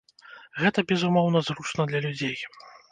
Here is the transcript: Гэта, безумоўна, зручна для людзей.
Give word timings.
Гэта, 0.61 0.85
безумоўна, 0.93 1.39
зручна 1.51 1.81
для 1.93 2.05
людзей. 2.09 2.37